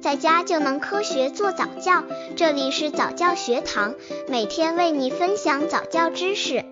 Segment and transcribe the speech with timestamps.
[0.00, 2.02] 在家就能科学做早教。
[2.34, 3.94] 这里是早教学堂，
[4.28, 6.64] 每天为你分享早教知识。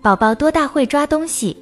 [0.00, 1.56] 宝宝多大会抓东西？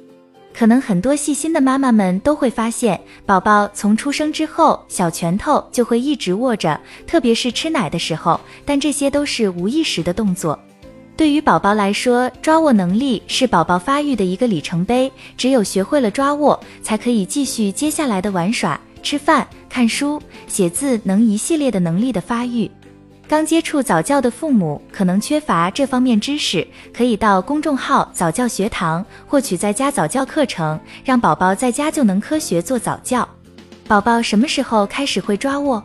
[0.53, 8.39] 可能很多细心的妈妈们都会发现，宝宝从出生之后，小拳头就会一直握着，特别是吃奶的时候。
[8.65, 10.59] 但这些都是无意识的动作。
[11.19, 15.11] 对于宝宝来说，抓握能力是宝宝发育的一个里程碑。
[15.35, 22.71] 只有学会了抓握，才可以继续接下来的玩耍、吃饭、看书、写字，能一系列的能力的发育。
[23.27, 33.27] 刚接触早教的父母可能缺乏这方面知识，可以到公众号早教学堂获取在家早教课程，让宝宝在家就能科学做早教。
[33.89, 35.83] 宝宝什么时候开始会抓握？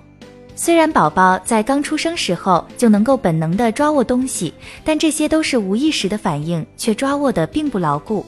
[0.57, 4.55] 虽然宝宝在刚出生时候就能够本能的抓握东西，
[4.85, 8.25] 但这些都是无意识的反应，却抓握的并不牢固。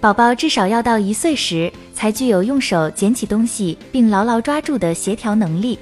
[0.00, 5.78] 宝宝至少要到一岁时才具有用手捡起东西并牢牢抓住的协调能力，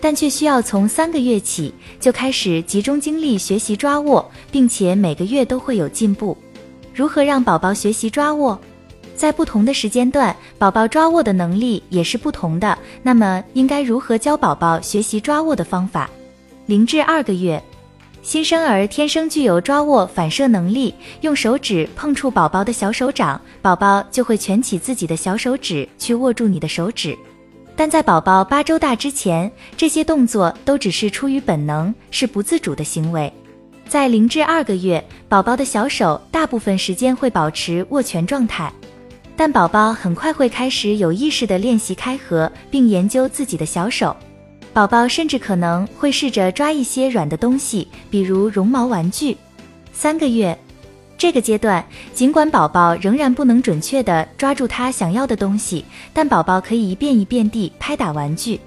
[0.00, 6.36] 但却需要从三个月起就开始集中精力学习抓握，并且每个月都会有进步。
[6.94, 8.58] 如何让宝宝学习抓握？
[9.16, 12.78] 在不同的时间段，宝宝抓握的能力也是不同的。
[13.02, 16.08] 那么，应该如何教宝宝学习抓握的方法？
[16.66, 17.62] 零至二个月，
[18.22, 27.16] 新生儿天生具有抓握反射能力，用手指碰触宝宝的小手掌，宝宝就会蜷起自己的小手指去握住你的手指。
[27.74, 33.32] 但在宝宝八周大之前，这些动作都只是出于本能，是不自主的行为。
[33.88, 38.72] 在零至二个月，宝宝的小手大部分时间会保持握拳状态。
[39.36, 44.16] 但宝宝很快会开始有意识地练习开合，并研究自己的小手。
[44.72, 49.36] 宝宝甚至可能会试着抓一些软的东西，比如绒毛玩具。
[49.92, 50.58] 三个月
[51.18, 58.58] 这个阶段，尽管宝宝仍然不能准确地抓住他想要的东西，但宝宝可以一遍一遍地拍打玩具。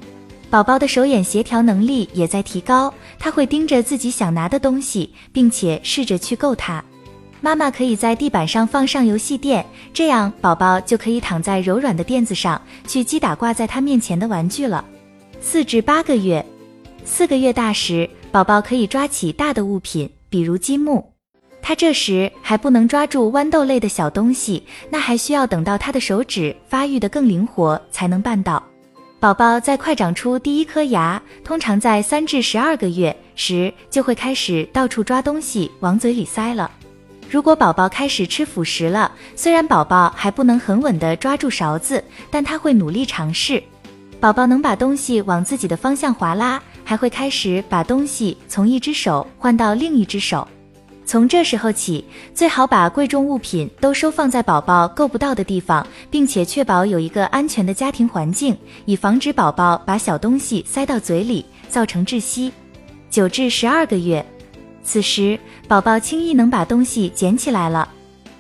[0.50, 6.84] 宝宝的手眼协调能力也在提高，他会盯着自己想拿的东西，并且试着去够它。
[7.41, 14.83] 妈妈可以在地板上放上游戏垫，这样宝宝就可以躺在柔软的垫子上去击打挂在他面前的玩具了。
[15.39, 16.45] 四至八个月，
[17.05, 21.13] 四个月大时，宝宝可以抓起大的物品，比如积木。
[21.61, 28.61] 他这时还不能抓住豌豆类的小东西，那还需要等到他的手指发育的更灵活才能办到。
[29.19, 36.72] 宝宝在快长出第一颗牙，通常在三至十二个月时，就会开始到处抓东西往嘴里塞了。
[37.29, 43.62] 如果宝宝开始吃辅食了，虽然宝宝还不能很稳地抓住勺子，但他会努力尝试。
[44.19, 50.47] 宝宝能把东西往自己的方向划拉，还会开始把东西从一只手换到另一只手。
[51.06, 52.03] 从这时候起，
[52.34, 62.51] 最好把贵重物品都收放在宝宝够不到的地方，并且确保有一个安全的家庭环境，以防止宝宝把小东西塞到嘴里，造成窒息。
[63.11, 64.25] 九至十二个月。
[64.91, 67.88] 此时，宝宝轻易能把东西捡起来了，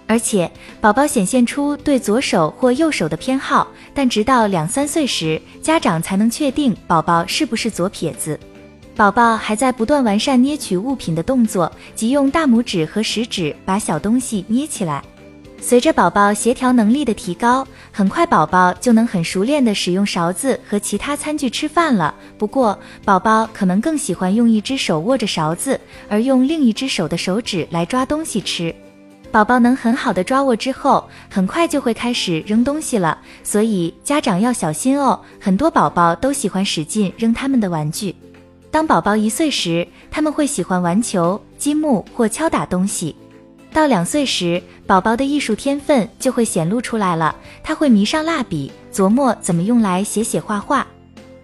[0.07, 0.49] 而且
[0.81, 3.67] 宝宝显现出对左手或右手的偏好。
[3.93, 8.39] 但直到两三岁时，家长才能确定宝宝是不是左撇子。
[8.95, 15.03] 宝宝还在不断完善捏取物品的动作，即用大拇指和食指把小东西捏起来。
[15.61, 22.13] 随着宝宝协调能力的提高，很快宝宝就能很熟练地使用勺子和其他餐具吃饭了。
[22.39, 28.73] 不过，宝宝可能更喜欢用一只手握着勺子，而用另一只手的手指来抓东西吃。
[29.31, 35.19] 宝宝能很好的抓握之后，很快就会开始扔东西了，所以家长要小心哦。
[35.39, 38.15] 很多宝宝都喜欢使劲扔他们的玩具。
[38.71, 43.15] 当宝宝一岁时，他们会喜欢玩球、积木或敲打东西。
[43.71, 47.35] 到两岁时，宝宝的艺术天分就会显露出来了。
[47.63, 50.85] 他会迷上蜡笔，琢磨怎么用来写写画画。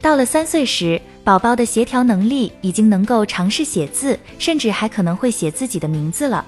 [0.02, 6.46] 到了三岁时，宝宝的协调能力已经能够尝试写字，甚至还可能会写自己的名字了。